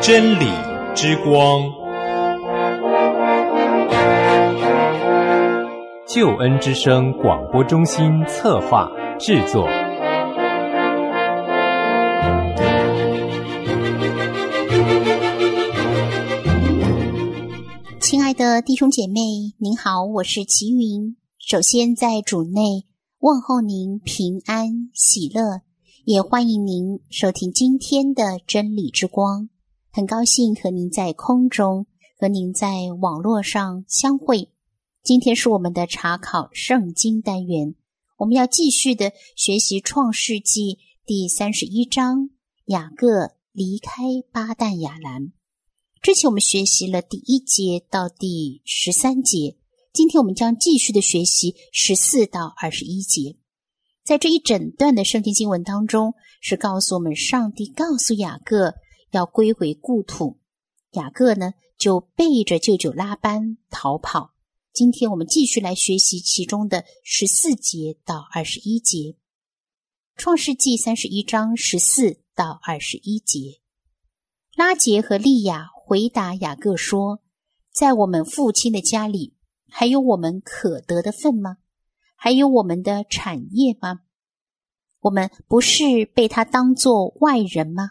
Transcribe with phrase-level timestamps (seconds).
[0.00, 0.46] 真理
[0.94, 1.62] 之光，
[6.06, 9.68] 救恩之声广播中心策划制作。
[18.16, 19.20] 亲爱的弟兄姐妹，
[19.58, 21.18] 您好，我是齐云。
[21.38, 22.86] 首先在主内
[23.18, 25.60] 问候您平安喜乐，
[26.06, 29.50] 也欢迎您收听今天的真理之光。
[29.92, 31.86] 很高兴和您在空中，
[32.18, 34.48] 和您在网络上相会。
[35.02, 37.74] 今天是我们的查考圣经单元，
[38.16, 42.30] 我们要继续的学习创世纪第三十一章
[42.64, 43.92] 雅各离开
[44.32, 45.32] 巴旦亚兰。
[46.06, 49.56] 之前我们学习了第一节到第十三节，
[49.92, 53.34] 今天我们将继续的学习十四到二十一节。
[54.04, 58.72] 在这一整段的圣经经文当中，是告诉我们上帝告诉雅各。
[59.10, 60.38] 要归回故土，
[60.92, 64.32] 雅各呢就背着舅舅拉班逃跑。
[64.72, 68.98] 今天我们继续来学习其中的十四节到二十一节，
[70.14, 73.58] 《创世纪》三十一章十四到二十一节。
[74.56, 77.20] 拉杰和利亚回答雅各说
[77.70, 79.34] ：“在我们父亲的家里，
[79.68, 81.58] 还有我们可得的份吗？
[82.16, 84.00] 还有我们的产业吗？
[85.00, 87.90] 我们不是被他当做外人吗？”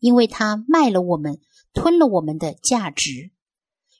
[0.00, 1.40] 因为他卖了我们，
[1.74, 3.30] 吞了我们的价值。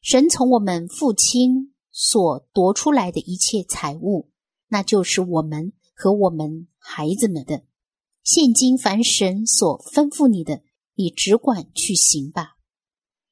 [0.00, 4.30] 神从我们父亲所夺出来的一切财物，
[4.68, 7.64] 那就是我们和我们孩子们的。
[8.24, 10.62] 现今凡神所吩咐你的，
[10.98, 12.56] 你只管去行吧。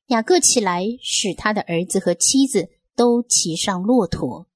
[0.07, 4.47] 雅各起来，使他的儿子和妻子都骑上骆驼，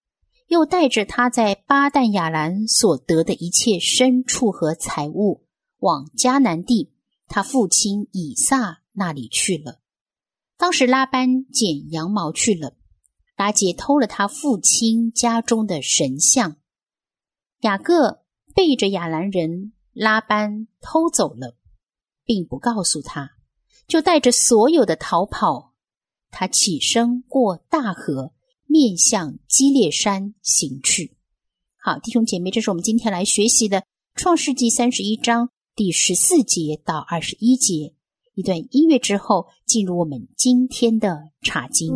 [0.47, 5.44] 又带着他在巴旦亚兰所得的一切牲畜和财物，
[5.80, 6.92] 往迦南地。
[7.27, 9.80] 他父亲以撒那里去了。
[10.57, 12.77] 当时拉班剪羊毛去了，
[13.36, 16.58] 拉杰偷了他父亲家中的神像。
[17.63, 18.23] 雅各
[18.55, 21.57] 背着亚兰人拉班偷走了，
[22.30, 23.33] 并不告诉他，
[23.89, 25.73] 就带着所有的逃跑。
[26.30, 28.33] 他起身过大河，
[28.68, 31.17] 面向基列山行去。
[31.77, 33.79] 好，弟兄姐妹，这是我们今天来学习的
[34.14, 35.51] 《创世纪》三十一章。
[35.74, 37.96] 第十四节到二十一节，
[38.36, 41.92] 一段音乐之后，进入我们今天的查经。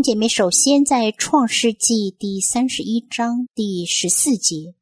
[0.00, 4.74] 兄姐妹，首先在创世纪第三十一章第十四节，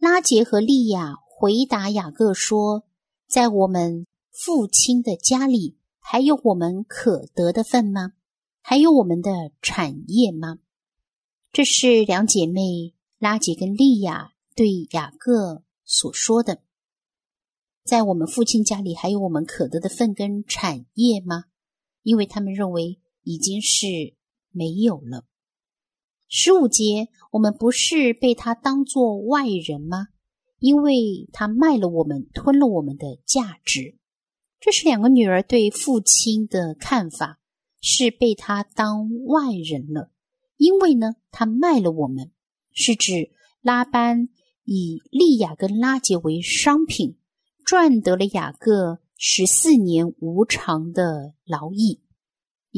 [0.00, 2.82] 拉杰和利亚回答雅各说
[3.30, 8.14] ：“在我们父亲的家里，还有我们可得的份吗？”
[8.60, 10.58] 还有我们的产业吗？
[11.52, 16.62] 这是两姐妹拉杰跟利亚对雅各所说的。
[17.84, 21.44] 在我们父亲家里，还有我们可得的份跟产业吗？
[22.02, 24.16] 因为他们认为已经是
[24.58, 25.24] 没有了。
[26.28, 30.08] 十五节，我们不是被他当做外人吗？
[30.58, 33.96] 因为他卖了我们，吞了我们的价值。
[34.58, 37.38] 这是两个女儿对父亲的看法。
[37.80, 40.10] 是被他当外人了，
[40.56, 42.32] 因为呢，他卖了我们，
[42.72, 43.30] 是指
[43.62, 44.30] 拉班
[44.64, 47.16] 以利亚跟拉杰为商品，
[47.64, 52.00] 赚得了雅各十四年无偿的劳役，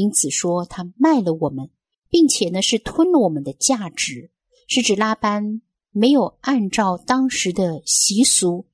[0.01, 1.71] 因此说他卖了我们，
[2.09, 4.31] 并且呢是吞了我们的价值，
[4.67, 8.67] 是指拉班没有按照当时的习俗，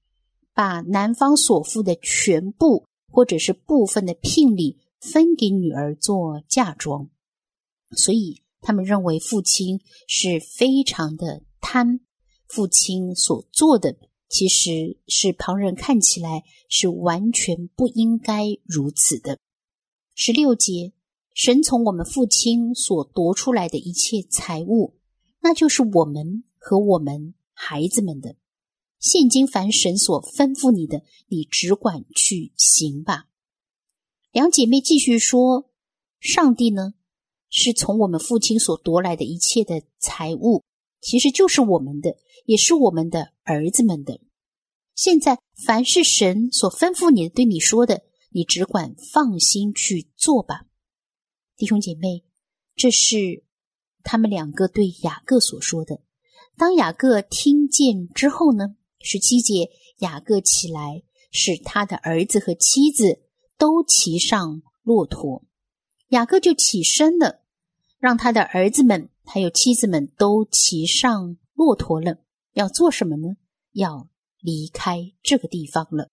[0.55, 4.79] 把男方所付的全部或者是部分的聘礼。
[4.99, 7.11] 分给女儿做嫁妆，
[7.97, 9.79] 所以他们认为父亲
[10.09, 12.01] 是非常的贪。
[12.49, 13.95] 父亲所做的
[14.29, 19.39] 其实是旁人看起来是完全不应该如此的。
[20.15, 20.93] 十六节，
[21.37, 24.97] 神从我们父亲所夺出来的一切财物，
[25.43, 28.37] 那就是我们和我们孩子们的。
[28.99, 33.27] 现今凡神所吩咐你的，你只管去行吧。
[34.33, 35.69] 两姐妹继续说
[36.21, 36.95] ：“上帝呢，
[37.51, 40.65] 是从我们父亲所夺来的一切的财物，
[41.03, 42.17] 其实就是我们的，
[42.47, 44.23] 也是我们的儿子们的。
[44.95, 50.63] 现在凡是神所吩咐你的，对你说的，你只管放心去做吧。”
[51.57, 52.23] 弟兄姐妹，
[52.75, 53.43] 这是
[54.03, 56.01] 他们两个对雅各所说的。
[56.59, 63.23] 当雅各听见之后呢，十七节，雅各起来，使他的儿子和妻子
[63.57, 65.45] 都骑上骆驼。
[66.09, 67.43] 雅各就起身了，
[67.99, 72.19] 让他的儿子们还有妻子们都骑上骆驼了。
[72.53, 73.37] 要做什么呢？
[73.73, 74.09] 要
[74.41, 76.11] 离开这个地方了。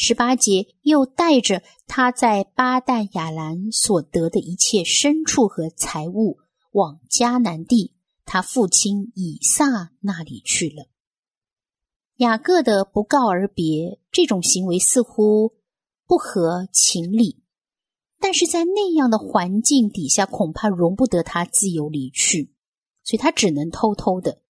[0.00, 6.38] 十八节又带着他在巴旦亚兰所得的一切牲畜和财物，
[6.70, 10.86] 往迦南地他父亲以撒那里去了。
[12.18, 15.54] 雅各的不告而别，这种行为似乎
[16.06, 17.42] 不合情理，
[18.20, 22.54] 但是在那样的环境底下，恐怕容不得他自由离去，
[23.02, 24.42] 所以他只能偷偷的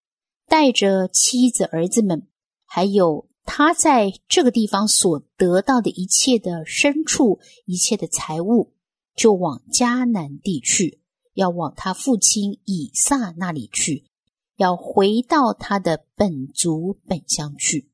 [0.46, 2.28] 带着妻子、儿子们，
[2.66, 3.26] 还有。
[3.50, 8.74] 他在这个地方所得到的一切的牲畜、一切的财物，
[9.16, 11.00] 就往迦南地去，
[11.32, 14.04] 要往他父亲以撒那里去，
[14.56, 17.90] 要回到他的本族本乡去。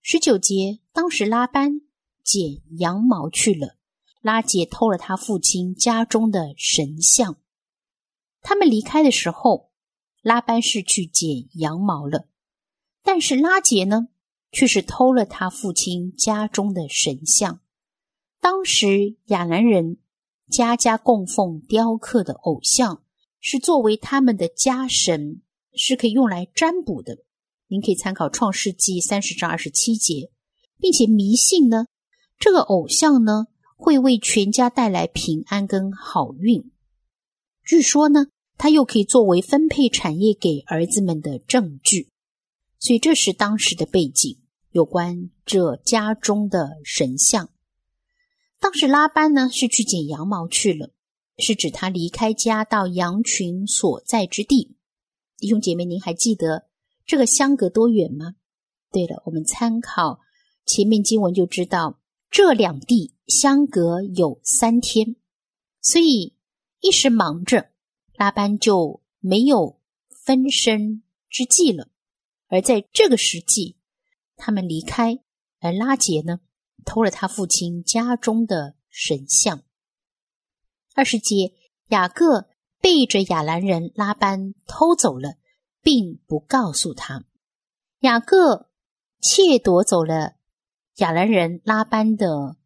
[0.00, 1.82] 十九节，当时拉班
[2.24, 3.76] 剪羊毛去了，
[4.22, 7.36] 拉杰偷了他父亲家中的神像。
[8.40, 9.70] 他们离开的时候，
[10.22, 12.26] 拉班是去剪羊毛了，
[13.02, 14.08] 但是拉杰呢？
[14.52, 17.60] 却是偷了他父亲家中的神像。
[18.40, 19.96] 当时亚兰人
[20.50, 23.02] 家家供奉雕刻的偶像，
[23.40, 25.40] 是作为他们的家神，
[25.74, 27.18] 是可以用来占卜的。
[27.68, 30.30] 您可以参考《创世纪》三十章二十七节，
[30.78, 31.86] 并且迷信呢，
[32.38, 33.46] 这个偶像呢
[33.76, 36.70] 会为全家带来平安跟好运。
[37.64, 38.26] 据说呢，
[38.58, 42.10] 他又可以作为分配产业给儿子们的证据。
[42.78, 44.41] 所以这是当时的背景。
[44.72, 47.50] 有关这家中的神像，
[48.58, 50.94] 当时拉班呢是去剪羊毛去了，
[51.36, 54.74] 是指他离开家到羊群所在之地。
[55.36, 56.68] 弟兄姐妹，您还记得
[57.04, 58.36] 这个相隔多远吗？
[58.90, 60.20] 对了，我们参考
[60.64, 65.16] 前面经文就知道，这两地相隔有三天，
[65.82, 66.34] 所以
[66.80, 67.68] 一时忙着，
[68.14, 69.78] 拉班就没有
[70.08, 71.90] 分身之计了。
[72.48, 73.76] 而在这个时际。
[74.36, 75.18] 他们离开，
[75.60, 76.40] 而拉杰呢，
[76.84, 79.62] 偷了他父亲家中的神像。
[80.94, 81.52] 二十节，
[81.88, 82.48] 雅各
[82.80, 85.34] 背着亚兰人拉班偷走了，
[85.80, 87.24] 并不告诉他。
[88.00, 88.68] 雅各
[89.20, 90.34] 窃夺走了
[90.96, 92.56] 亚兰人拉班的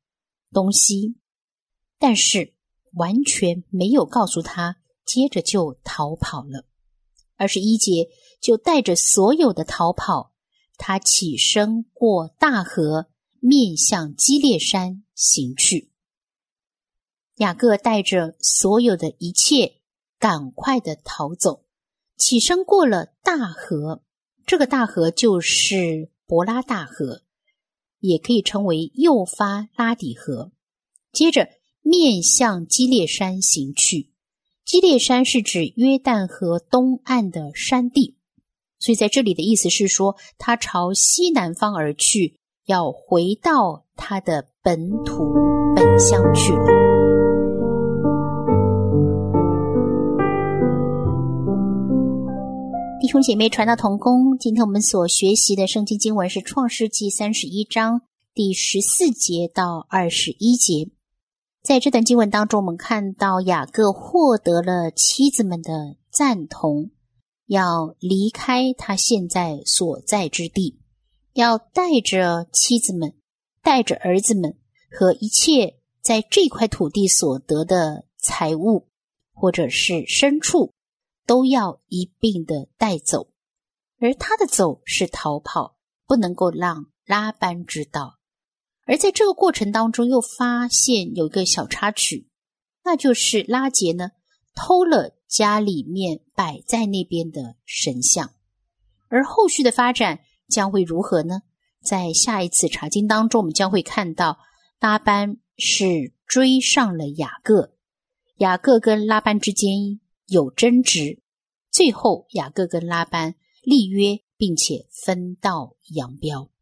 [0.50, 1.18] 东西，
[1.98, 2.54] 但是
[2.92, 6.64] 完全没有告诉他，接着就逃跑了。
[7.36, 8.08] 二十一节，
[8.40, 10.32] 就带着所有的逃跑。
[10.78, 13.08] 他起身过大河，
[13.40, 15.90] 面向基列山行去。
[17.36, 19.74] 雅各带着所有的一切，
[20.18, 21.64] 赶快的逃走。
[22.16, 24.02] 起身过了大河，
[24.46, 27.22] 这个大河就是伯拉大河，
[28.00, 30.50] 也可以称为幼发拉底河。
[31.12, 31.50] 接着
[31.82, 34.12] 面向基列山行去。
[34.64, 38.15] 基列山是指约旦河东岸的山地。
[38.78, 45.34] 所以在这里的意思是说，他朝西南方而去，要回到他的本土
[45.74, 46.66] 本乡去了。
[53.00, 58.02] 弟兄姐妹，传道同工，今天我们所学习的圣经经文是《创世纪》三十一章
[58.34, 60.90] 第十四节到二十一节。
[61.62, 66.90] 在这段经文当中，我们看到雅各获得了妻子们的赞同。
[67.46, 70.80] 要离开他现在所在之地，
[71.32, 73.14] 要带着妻子们、
[73.62, 74.58] 带着儿子们
[74.90, 78.88] 和一切在这块土地所得的财物
[79.32, 80.72] 或者是牲畜，
[81.24, 83.28] 都要一并的带走。
[83.98, 85.76] 而他的走是逃跑，
[86.06, 88.18] 不能够让拉班知道。
[88.84, 92.28] 而在这个过程当中，又发现有一个小插曲，
[92.84, 94.10] 那就是拉杰呢
[94.56, 95.12] 偷了。
[95.28, 98.30] 家里面摆在那边的神像，
[99.08, 101.42] 而后续的发展将会如何呢？
[101.82, 104.38] 在下一次查经当中，我们将会看到
[104.78, 107.74] 拉班是追上了雅各，
[108.36, 111.20] 雅各跟拉班之间有争执，
[111.72, 113.34] 最后雅各跟拉班
[113.64, 116.52] 立约，并且分道扬镳。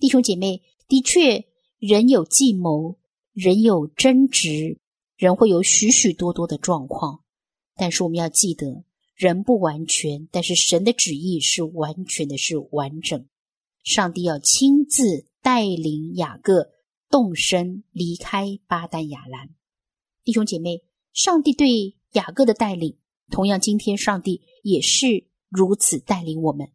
[0.00, 1.44] 弟兄姐妹，的确
[1.78, 2.98] 人有计谋，
[3.32, 4.80] 人有争执，
[5.16, 7.20] 人会有许许多多的状况。
[7.74, 13.26] 但是我们要记得，人不完全，但是神的旨意是完全的，是完整。
[13.82, 16.70] 上帝要亲自带领雅各
[17.10, 19.50] 动身离开巴旦亚兰。
[20.22, 22.96] 弟兄姐妹，上帝对雅各的带领，
[23.30, 26.68] 同样今天上帝也是如此带领我们，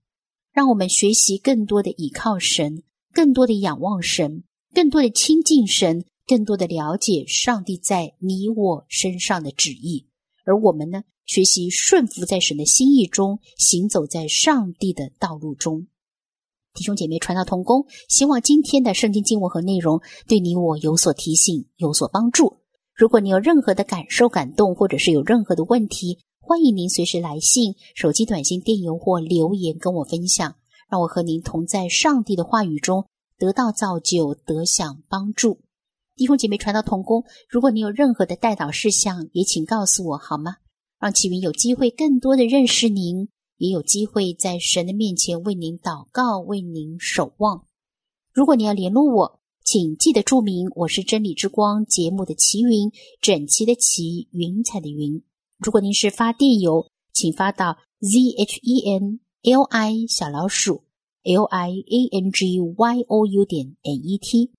[0.51, 10.05] 让我们学习更多的倚靠神，更多的仰望神，更多的亲近神，更多的了解上帝在你我身上的旨意。
[10.43, 15.88] 而我们呢，学习顺服在神的心意中，行走在上帝的道路中。
[16.74, 22.57] 弟兄姐妹，传道同工，希望今天的圣经经文和内容对你我有所提醒，有所帮助。
[22.93, 30.55] 如果你有任何的感受、感动，或者是有任何的问题，欢迎您随时来信、手机短信、电邮或留言跟我分享，
[30.89, 33.05] 让我和您同在上帝的话语中
[33.38, 35.60] 得到造就、得享帮助。
[36.17, 40.55] 弟兄姐妹，传道同工，如果你有任何的代祷事项，也请告诉我好吗？
[41.00, 47.67] 让启云有机会更多的认识您，也有机会在神的面前为您祷告、为您守望。
[48.33, 55.21] 如果你要联络我，请记得注明我是真理之光节目的齐云，整齐的齐，云彩的云。
[55.59, 60.81] 如果您是发电邮，请发到 z h e n l i 小老鼠
[61.21, 64.50] l i a n g y o u 点 n e t。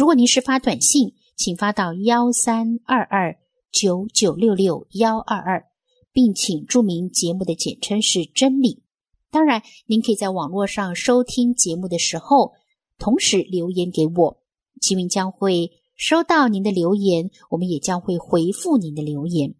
[0.00, 3.36] 如果您是发短信，请发到幺三二二
[3.70, 5.66] 九九六六幺二二，
[6.10, 8.82] 并请注明节目的简称是真理。
[9.30, 12.52] 当然，您可以在网络上收听节目的时候，
[12.98, 14.42] 同时留言给我。
[14.80, 19.54] 齐云将会收到您的留言，我们也将会回复您的留言。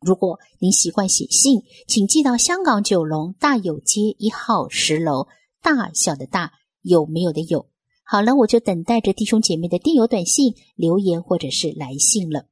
[0.00, 5.26] 如果您习惯写信，请寄到香港九龙大有街一号十楼。
[5.60, 7.68] 大小的“大”有没有的“有”？
[8.08, 12.46] 好了，我就等待着弟兄姐妹的电邮、短信、留言或者是来信了。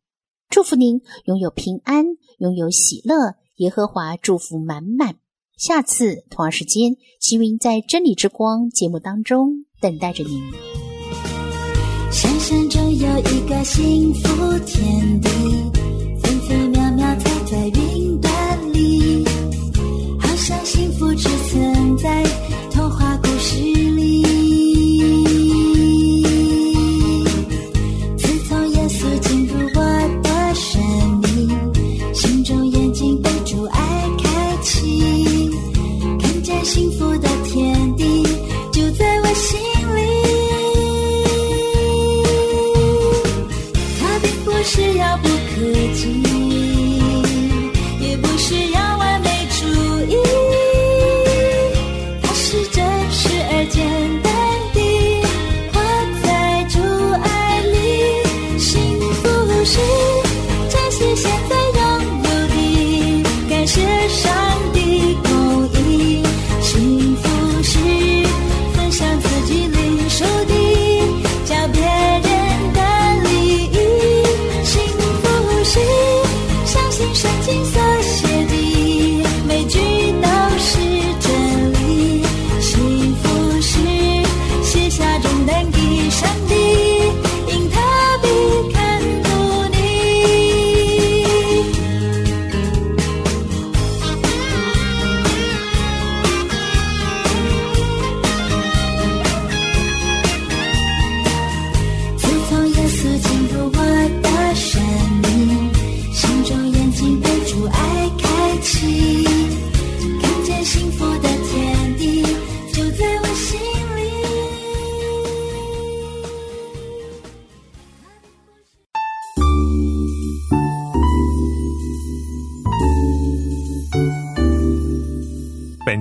[0.51, 2.05] 祝福您拥有平安，
[2.39, 3.37] 拥有喜乐。
[3.59, 5.15] 耶和华祝福满满。
[5.57, 10.43] 下次同样时间，齐云在真理之光节目当中等待着您。
[12.11, 15.29] 想象中有一个幸福天地，
[16.21, 19.25] 分分秒秒踩在云端里，
[20.19, 21.74] 好像幸福之存